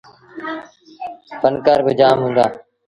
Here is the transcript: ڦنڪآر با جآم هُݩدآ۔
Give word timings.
ڦنڪآر 1.41 1.79
با 1.85 1.91
جآم 1.99 2.19
هُݩدآ۔ 2.25 2.45